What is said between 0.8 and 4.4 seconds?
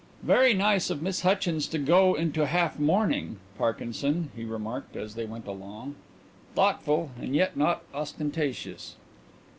of Miss Hutchins to go into half mourning, Parkinson,"